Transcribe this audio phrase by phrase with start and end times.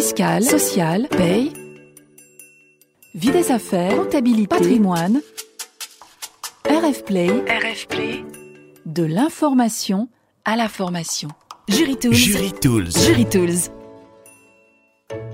[0.00, 1.52] fiscale, sociale, paye,
[3.16, 5.20] vie des affaires, comptabilité, patrimoine,
[6.64, 8.24] RF Play, RF Play,
[8.86, 10.08] de l'information
[10.44, 11.30] à la formation.
[11.66, 12.14] Jury Tools.
[12.14, 12.90] Jury Tools.
[12.92, 13.77] Jury Tools.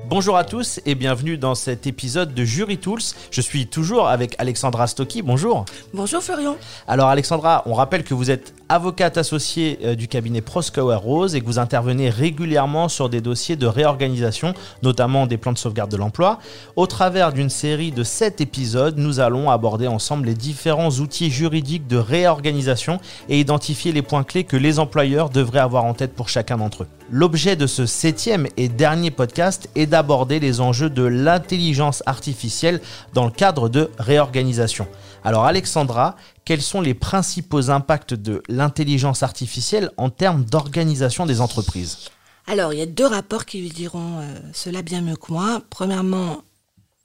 [0.07, 3.01] Bonjour à tous et bienvenue dans cet épisode de Jury Tools.
[3.31, 5.23] Je suis toujours avec Alexandra Stocky.
[5.23, 5.65] Bonjour.
[5.95, 6.57] Bonjour Florian.
[6.87, 11.41] Alors Alexandra, on rappelle que vous êtes avocate associée euh, du cabinet Proskauer Rose et
[11.41, 15.97] que vous intervenez régulièrement sur des dossiers de réorganisation, notamment des plans de sauvegarde de
[15.97, 16.39] l'emploi.
[16.77, 21.87] Au travers d'une série de 7 épisodes, nous allons aborder ensemble les différents outils juridiques
[21.87, 26.29] de réorganisation et identifier les points clés que les employeurs devraient avoir en tête pour
[26.29, 26.89] chacun d'entre eux.
[27.11, 32.81] L'objet de ce septième et dernier podcast est d'aborder les enjeux de l'intelligence artificielle
[33.13, 34.89] dans le cadre de réorganisation.
[35.23, 42.09] Alors Alexandra, quels sont les principaux impacts de l'intelligence artificielle en termes d'organisation des entreprises?
[42.47, 45.63] Alors, il y a deux rapports qui diront euh, cela bien mieux que moi.
[45.71, 46.43] Premièrement,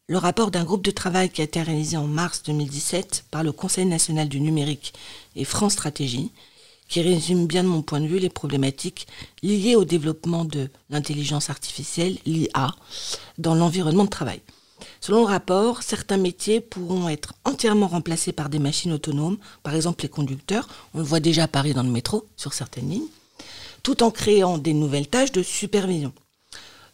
[0.07, 3.51] le rapport d'un groupe de travail qui a été réalisé en mars 2017 par le
[3.51, 4.93] Conseil national du numérique
[5.35, 6.31] et France Stratégie,
[6.89, 9.07] qui résume bien de mon point de vue les problématiques
[9.41, 12.75] liées au développement de l'intelligence artificielle, l'IA,
[13.37, 14.41] dans l'environnement de travail.
[14.99, 20.03] Selon le rapport, certains métiers pourront être entièrement remplacés par des machines autonomes, par exemple
[20.03, 23.07] les conducteurs, on le voit déjà à Paris dans le métro, sur certaines lignes,
[23.83, 26.11] tout en créant des nouvelles tâches de supervision.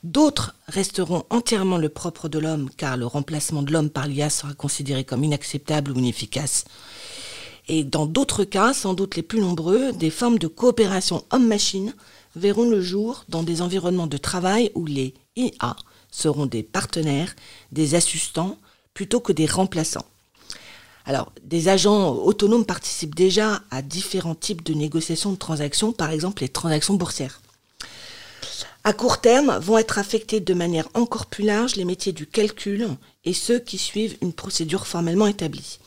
[0.04, 4.54] D'autres resteront entièrement le propre de l'homme, car le remplacement de l'homme par l'IA sera
[4.54, 6.66] considéré comme inacceptable ou inefficace.
[7.67, 11.94] Et dans d'autres cas, sans doute les plus nombreux, des formes de coopération homme-machine
[12.35, 15.75] verront le jour dans des environnements de travail où les IA
[16.11, 17.36] seront des partenaires,
[17.71, 18.58] des assistants,
[18.93, 20.05] plutôt que des remplaçants.
[21.05, 26.41] Alors, des agents autonomes participent déjà à différents types de négociations de transactions, par exemple
[26.41, 27.41] les transactions boursières.
[28.83, 32.88] À court terme, vont être affectés de manière encore plus large les métiers du calcul
[33.23, 35.80] et ceux qui suivent une procédure formellement établie.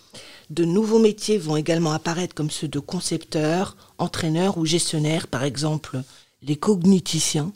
[0.50, 6.02] De nouveaux métiers vont également apparaître comme ceux de concepteurs, entraîneurs ou gestionnaires, par exemple
[6.42, 7.52] les cogniticiens.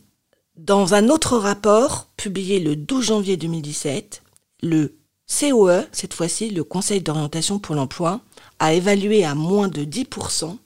[0.56, 4.22] Dans un autre rapport publié le 12 janvier 2017,
[4.62, 4.96] le
[5.26, 8.20] COE, cette fois-ci le Conseil d'orientation pour l'emploi,
[8.58, 10.56] a évalué à moins de 10%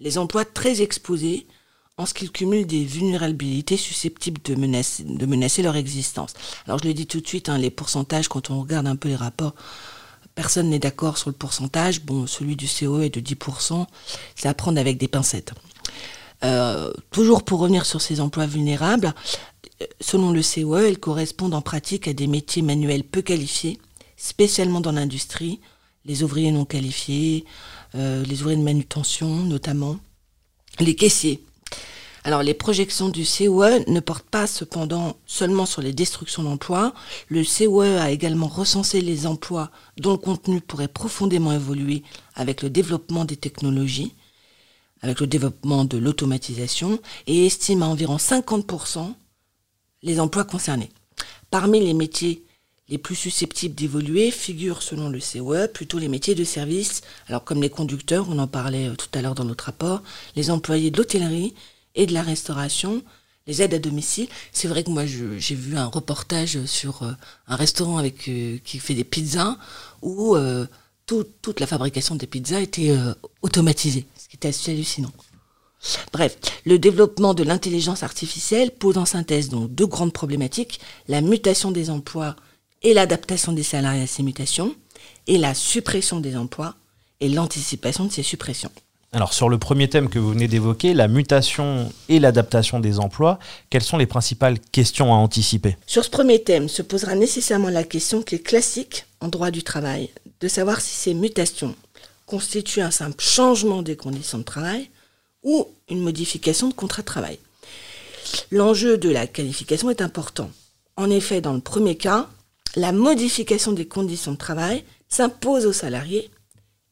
[0.00, 1.46] les emplois très exposés
[1.96, 6.34] en ce qu'ils cumulent des vulnérabilités susceptibles de menacer, de menacer leur existence.
[6.66, 9.08] Alors je le dis tout de suite, hein, les pourcentages, quand on regarde un peu
[9.08, 9.54] les rapports,
[10.38, 12.02] personne n'est d'accord sur le pourcentage.
[12.02, 13.86] Bon, celui du COE est de 10%,
[14.36, 15.52] c'est à prendre avec des pincettes.
[16.44, 19.14] Euh, toujours pour revenir sur ces emplois vulnérables,
[20.00, 23.80] selon le COE, elles correspondent en pratique à des métiers manuels peu qualifiés,
[24.16, 25.58] spécialement dans l'industrie,
[26.04, 27.44] les ouvriers non qualifiés,
[27.96, 29.96] euh, les ouvriers de manutention notamment,
[30.78, 31.42] les caissiers.
[32.24, 36.92] Alors les projections du COE ne portent pas cependant seulement sur les destructions d'emplois.
[37.28, 42.02] Le COE a également recensé les emplois dont le contenu pourrait profondément évoluer
[42.34, 44.14] avec le développement des technologies,
[45.00, 49.14] avec le développement de l'automatisation, et estime à environ 50%
[50.02, 50.90] les emplois concernés.
[51.50, 52.44] Parmi les métiers
[52.88, 57.60] les plus susceptibles d'évoluer figurent, selon le COE, plutôt les métiers de service, alors comme
[57.60, 60.02] les conducteurs, on en parlait tout à l'heure dans notre rapport,
[60.36, 61.54] les employés de l'hôtellerie,
[61.98, 63.02] et de la restauration,
[63.46, 64.28] les aides à domicile.
[64.52, 67.12] C'est vrai que moi, j'ai vu un reportage sur euh,
[67.48, 69.58] un restaurant euh, qui fait des pizzas
[70.00, 70.66] où euh,
[71.06, 72.94] toute la fabrication des pizzas était
[73.40, 75.10] automatisée, ce qui était assez hallucinant.
[76.12, 76.36] Bref,
[76.66, 82.36] le développement de l'intelligence artificielle pose en synthèse deux grandes problématiques, la mutation des emplois
[82.82, 84.76] et l'adaptation des salariés à ces mutations,
[85.26, 86.74] et la suppression des emplois
[87.20, 88.70] et l'anticipation de ces suppressions.
[89.12, 93.38] Alors sur le premier thème que vous venez d'évoquer, la mutation et l'adaptation des emplois,
[93.70, 95.78] quelles sont les principales questions à anticiper?
[95.86, 99.62] Sur ce premier thème se posera nécessairement la question qui est classique en droit du
[99.62, 100.10] travail,
[100.40, 101.74] de savoir si ces mutations
[102.26, 104.90] constituent un simple changement des conditions de travail
[105.42, 107.38] ou une modification de contrat de travail.
[108.50, 110.50] L'enjeu de la qualification est important.
[110.96, 112.28] En effet, dans le premier cas,
[112.76, 116.30] la modification des conditions de travail s'impose au salarié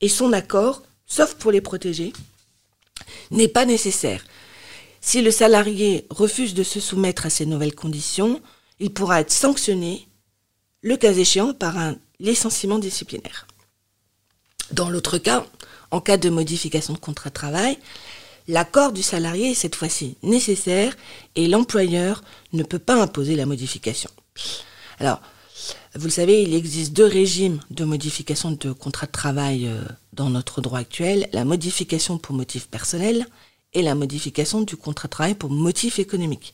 [0.01, 2.13] et son accord sauf pour les protéger,
[3.31, 4.25] n'est pas nécessaire.
[5.01, 8.41] Si le salarié refuse de se soumettre à ces nouvelles conditions,
[8.81, 10.09] il pourra être sanctionné,
[10.83, 13.47] le cas échéant, par un licenciement disciplinaire.
[14.73, 15.47] Dans l'autre cas,
[15.91, 17.79] en cas de modification de contrat de travail,
[18.49, 20.97] l'accord du salarié est cette fois-ci nécessaire
[21.37, 22.23] et l'employeur
[22.53, 24.11] ne peut pas imposer la modification.
[24.99, 25.21] Alors,
[25.95, 29.83] vous le savez, il existe deux régimes de modification de contrat de travail euh,
[30.13, 33.27] dans notre droit actuel, la modification pour motif personnel
[33.73, 36.53] et la modification du contrat de travail pour motif économique.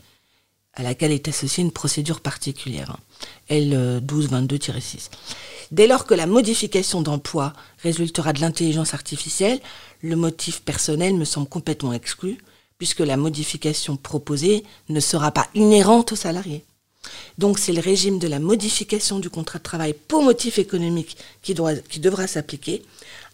[0.75, 2.97] à laquelle est associée une procédure particulière,
[3.51, 5.11] L1222-6.
[5.71, 7.53] Dès lors que la modification d'emploi
[7.83, 9.61] résultera de l'intelligence artificielle,
[10.01, 12.39] le motif personnel me semble complètement exclu,
[12.79, 16.65] puisque la modification proposée ne sera pas inhérente au salarié.
[17.39, 21.55] Donc c'est le régime de la modification du contrat de travail pour motif économique qui,
[21.89, 22.83] qui devra s'appliquer,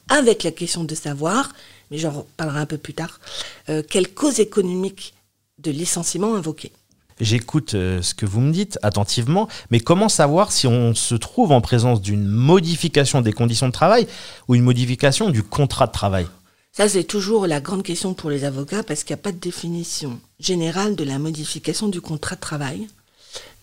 [0.08, 1.52] avec la question de savoir,
[1.90, 3.20] mais j'en parlerai un peu plus tard,
[3.68, 5.14] euh, quelle cause économique
[5.58, 6.72] de licenciement invoquer.
[7.20, 11.50] J'écoute euh, ce que vous me dites attentivement, mais comment savoir si on se trouve
[11.50, 14.06] en présence d'une modification des conditions de travail
[14.46, 16.26] ou une modification du contrat de travail?
[16.72, 19.38] Ça, c'est toujours la grande question pour les avocats parce qu'il n'y a pas de
[19.38, 22.86] définition générale de la modification du contrat de travail,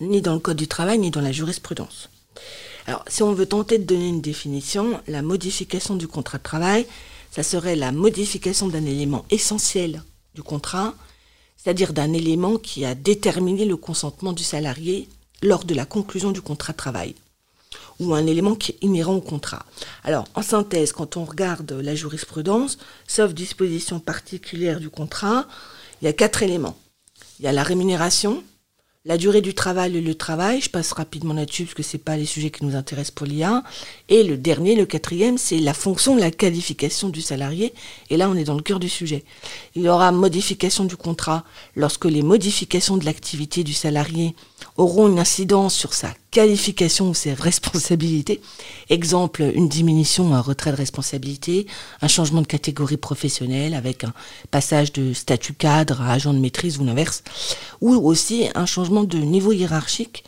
[0.00, 2.08] ni dans le Code du travail, ni dans la jurisprudence.
[2.86, 6.86] Alors, si on veut tenter de donner une définition, la modification du contrat de travail,
[7.30, 10.02] ça serait la modification d'un élément essentiel
[10.34, 10.94] du contrat
[11.66, 15.08] c'est-à-dire d'un élément qui a déterminé le consentement du salarié
[15.42, 17.16] lors de la conclusion du contrat de travail,
[17.98, 19.66] ou un élément qui est inhérent au contrat.
[20.04, 22.78] Alors, en synthèse, quand on regarde la jurisprudence,
[23.08, 25.48] sauf disposition particulière du contrat,
[26.00, 26.78] il y a quatre éléments.
[27.40, 28.44] Il y a la rémunération,
[29.06, 32.16] la durée du travail et le travail, je passe rapidement là-dessus parce que ce pas
[32.16, 33.62] les sujets qui nous intéressent pour l'IA.
[34.08, 37.72] Et le dernier, le quatrième, c'est la fonction la qualification du salarié.
[38.10, 39.22] Et là, on est dans le cœur du sujet.
[39.76, 41.44] Il y aura modification du contrat
[41.76, 44.34] lorsque les modifications de l'activité du salarié
[44.76, 48.40] auront une incidence sur sa qualification ou ses responsabilités.
[48.90, 51.66] Exemple, une diminution un retrait de responsabilité,
[52.02, 54.12] un changement de catégorie professionnelle avec un
[54.50, 57.22] passage de statut cadre à agent de maîtrise ou l'inverse,
[57.80, 60.24] ou aussi un changement de niveau hiérarchique.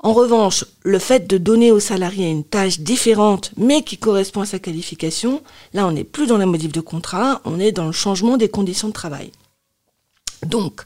[0.00, 4.46] En revanche, le fait de donner au salarié une tâche différente mais qui correspond à
[4.46, 5.42] sa qualification,
[5.72, 8.48] là on n'est plus dans la modif de contrat, on est dans le changement des
[8.48, 9.32] conditions de travail.
[10.46, 10.82] Donc,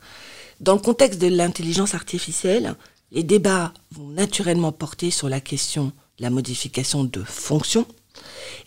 [0.63, 2.77] dans le contexte de l'intelligence artificielle,
[3.11, 5.87] les débats vont naturellement porter sur la question
[6.19, 7.85] de la modification de fonction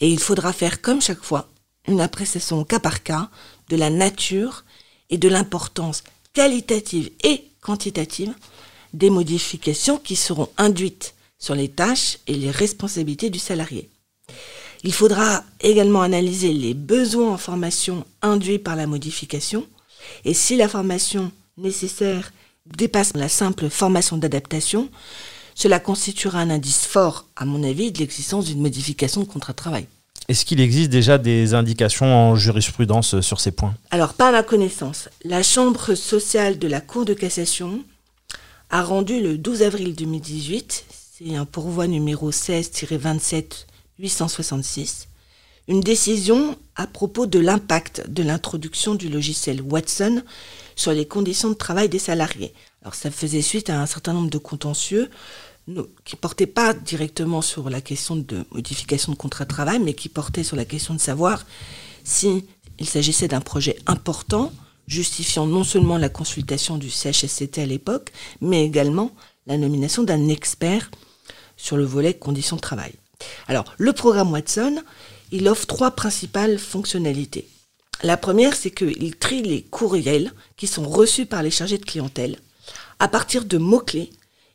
[0.02, 1.48] et il faudra faire comme chaque fois
[1.88, 3.30] une appréciation cas par cas
[3.70, 4.66] de la nature
[5.10, 6.04] et de l'importance
[6.34, 8.34] qualitative et quantitative
[8.94, 13.90] des modifications qui seront induites sur les tâches et les responsabilités du salarié.
[14.84, 19.66] Il faudra également analyser les besoins en formation induits par la modification
[20.26, 22.32] et si la formation nécessaire
[22.66, 24.90] dépasse la simple formation d'adaptation,
[25.54, 29.58] cela constituera un indice fort, à mon avis, de l'existence d'une modification de contrat de
[29.58, 29.86] travail.
[30.28, 33.76] Est-ce qu'il existe déjà des indications en jurisprudence sur ces points?
[33.92, 35.08] Alors, pas à ma connaissance.
[35.24, 37.82] La Chambre sociale de la Cour de cassation
[38.72, 40.86] a rendu le 12 avril 2018,
[41.18, 45.06] c'est un pourvoi numéro 16-27-866,
[45.68, 50.24] une décision à propos de l'impact de l'introduction du logiciel Watson
[50.76, 52.54] sur les conditions de travail des salariés.
[52.82, 55.10] Alors ça faisait suite à un certain nombre de contentieux
[56.04, 60.10] qui portaient pas directement sur la question de modification de contrat de travail, mais qui
[60.10, 61.44] portaient sur la question de savoir
[62.04, 62.44] s'il
[62.84, 64.52] s'agissait d'un projet important,
[64.86, 69.12] justifiant non seulement la consultation du CHSCT à l'époque, mais également
[69.48, 70.92] la nomination d'un expert
[71.58, 72.94] sur le volet conditions de travail.
[73.48, 74.84] Alors, le programme Watson,
[75.32, 77.48] il offre trois principales fonctionnalités.
[78.04, 82.38] La première, c'est qu'il trie les courriels qui sont reçus par les chargés de clientèle
[83.00, 84.10] à partir de mots-clés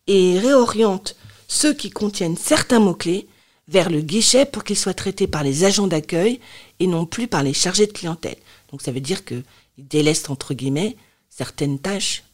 [0.06, 1.16] et réoriente
[1.48, 3.28] ceux qui contiennent certains mots-clés
[3.68, 6.40] vers le guichet pour qu'ils soient traités par les agents d'accueil
[6.80, 8.36] et non plus par les chargés de clientèle.
[8.70, 9.44] Donc ça veut dire qu'il
[9.78, 10.96] délaisse entre guillemets
[11.28, 12.24] certaines tâches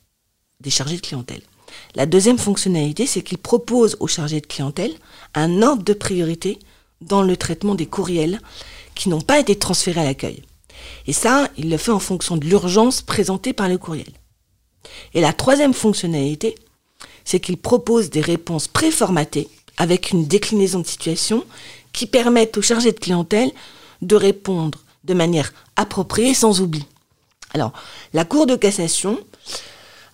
[0.60, 1.42] des chargés de clientèle.
[1.94, 4.94] La deuxième fonctionnalité, c'est qu'il propose aux chargés de clientèle
[5.34, 6.58] un ordre de priorité
[7.00, 8.40] dans le traitement des courriels
[8.94, 10.42] qui n'ont pas été transférés à l'accueil.
[11.06, 14.12] Et ça, il le fait en fonction de l'urgence présentée par le courriel.
[15.14, 16.54] Et la troisième fonctionnalité,
[17.24, 21.44] c'est qu'il propose des réponses préformatées avec une déclinaison de situation
[21.92, 23.50] qui permettent aux chargés de clientèle
[24.02, 26.84] de répondre de manière appropriée sans oubli.
[27.52, 27.72] Alors,
[28.12, 29.18] la Cour de cassation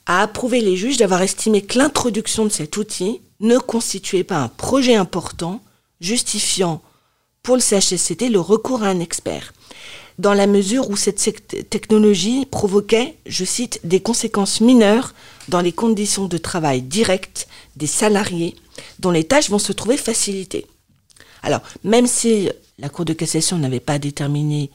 [0.07, 4.49] a approuvé les juges d'avoir estimé que l'introduction de cet outil ne constituait pas un
[4.49, 5.61] projet important
[6.02, 6.82] justifiant
[7.42, 9.54] pour le CHSCT le recours à un expert
[10.18, 15.14] dans la mesure où cette technologie provoquait, je cite, des conséquences mineures
[15.49, 18.54] dans les conditions de travail directes des salariés
[18.99, 20.66] dont les tâches vont se trouver facilitées.
[21.42, 24.71] Alors, même si la Cour de cassation n'avait pas déterminé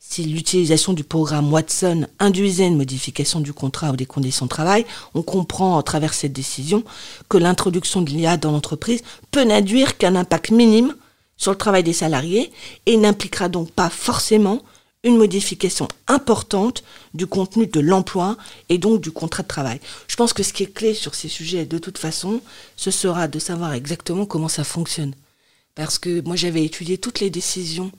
[0.00, 4.86] si l'utilisation du programme Watson induisait une modification du contrat ou des conditions de travail,
[5.14, 6.84] on comprend à travers cette décision
[7.28, 10.94] que l'introduction de l'IA dans l'entreprise peut n'induire qu'un impact minime
[11.36, 12.52] sur le travail des salariés
[12.86, 14.62] et n'impliquera donc pas forcément
[15.04, 16.82] une modification importante
[17.14, 18.36] du contenu de l'emploi
[18.68, 19.80] et donc du contrat de travail.
[20.08, 22.40] Je pense que ce qui est clé sur ces sujets, de toute façon,
[22.76, 25.14] ce sera de savoir exactement comment ça fonctionne.
[25.74, 27.92] Parce que moi, j'avais étudié toutes les décisions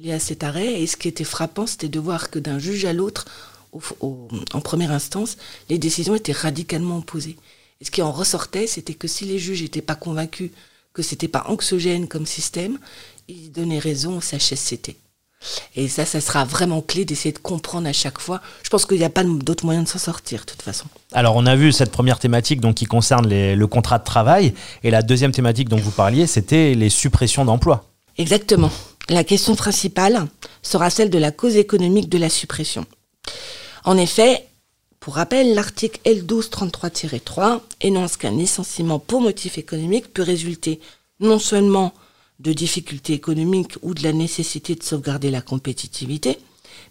[0.00, 2.84] liées à cet arrêt et ce qui était frappant, c'était de voir que d'un juge
[2.84, 3.26] à l'autre,
[3.72, 5.36] en première instance,
[5.68, 7.36] les décisions étaient radicalement opposées.
[7.80, 10.50] Et ce qui en ressortait, c'était que si les juges n'étaient pas convaincus
[10.92, 12.78] que c'était pas anxiogène comme système,
[13.28, 14.96] ils donnaient raison au CHSCT.
[15.74, 18.42] Et ça, ça sera vraiment clé d'essayer de comprendre à chaque fois.
[18.62, 20.86] Je pense qu'il n'y a pas d'autre moyen de s'en sortir, de toute façon.
[21.12, 24.52] Alors, on a vu cette première thématique donc, qui concerne le contrat de travail.
[24.82, 27.86] Et la deuxième thématique dont vous parliez, c'était les suppressions d'emplois.
[28.18, 28.70] Exactement.
[29.10, 30.28] La question principale
[30.62, 32.86] sera celle de la cause économique de la suppression.
[33.84, 34.46] En effet,
[35.00, 40.78] pour rappel, l'article L1233-3 énonce qu'un licenciement pour motif économique peut résulter
[41.18, 41.92] non seulement
[42.38, 46.38] de difficultés économiques ou de la nécessité de sauvegarder la compétitivité,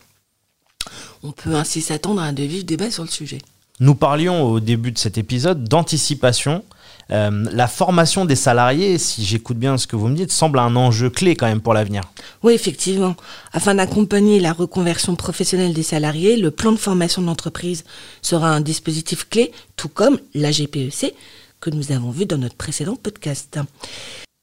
[1.22, 3.40] On peut ainsi s'attendre à un de vifs débats sur le sujet.
[3.80, 6.64] Nous parlions au début de cet épisode d'anticipation.
[7.12, 10.76] Euh, la formation des salariés, si j'écoute bien ce que vous me dites, semble un
[10.76, 12.02] enjeu clé quand même pour l'avenir.
[12.44, 13.16] Oui, effectivement.
[13.54, 17.86] Afin d'accompagner la reconversion professionnelle des salariés, le plan de formation de l'entreprise
[18.22, 21.16] sera un dispositif clé, tout comme la GPEC
[21.60, 23.60] que nous avons vu dans notre précédent podcast.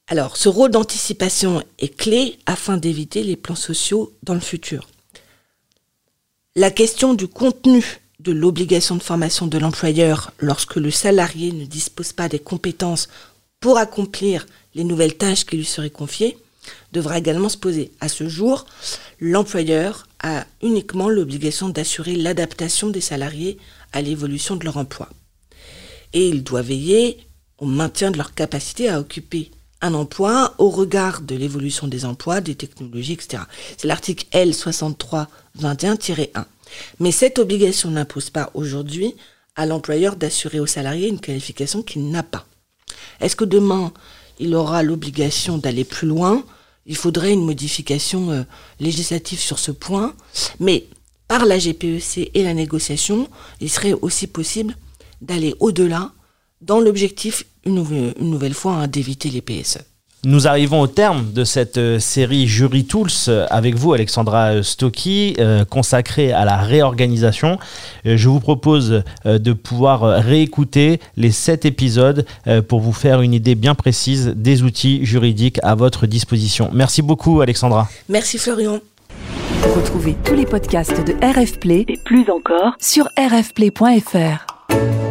[0.09, 4.89] Alors, ce rôle d'anticipation est clé afin d'éviter les plans sociaux dans le futur.
[6.55, 12.13] La question du contenu de l'obligation de formation de l'employeur lorsque le salarié ne dispose
[12.13, 13.09] pas des compétences
[13.61, 16.39] pour accomplir les nouvelles tâches qui lui seraient confiées
[16.93, 17.93] devra également se poser.
[18.01, 18.67] À ce jour,
[19.21, 23.59] l'employeur a uniquement l'obligation d'assurer l'adaptation des salariés
[23.93, 25.09] à l'évolution de leur emploi.
[26.13, 27.19] Et il doit veiller
[27.59, 32.41] au maintien de leur capacité à occuper un emploi au regard de l'évolution des emplois,
[32.41, 33.43] des technologies, etc.
[33.77, 36.45] C'est l'article L6321-1.
[37.01, 39.15] Mais cette obligation n'impose pas aujourd'hui
[39.55, 42.47] à l'employeur d'assurer au salarié une qualification qu'il n'a pas.
[43.21, 43.93] Est-ce que demain,
[44.39, 46.45] il aura l'obligation d'aller plus loin?
[46.87, 48.43] Il faudrait une modification euh,
[48.81, 50.15] législative sur ce point,
[50.61, 50.87] mais
[51.27, 53.29] par la GPEC et la négociation,
[53.61, 54.77] il serait aussi possible
[55.21, 56.13] d'aller au-delà
[56.61, 57.85] dans l'objectif, une,
[58.21, 59.79] nouvelle fois, hein, d'éviter les PSE.
[60.25, 65.37] Nous arrivons au terme de cette euh, série Jury Tools euh, avec vous, Alexandra Stocky,
[65.39, 67.59] euh, consacrée à la réorganisation.
[68.05, 72.27] Je vous propose de pouvoir réécouter les sept épisodes
[72.69, 76.71] pour vous faire une idée bien précise des outils juridiques à votre disposition.
[76.73, 77.89] Merci beaucoup, Alexandra.
[78.09, 78.81] Merci, Florian.
[79.75, 85.06] Retrouvez tous les podcasts de RF Play et plus encore sur rfplay.fr.